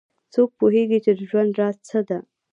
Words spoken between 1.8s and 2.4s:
څه ده